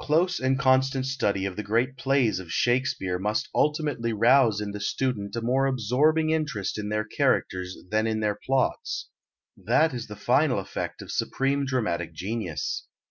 [0.00, 4.80] Close and constant study of the great plays of Shakespeare must ultimately rouse in the
[4.80, 9.10] student a more absorbing interest in their characters than in their plots.
[9.62, 12.86] That is the final effect of supreme dramatic genius.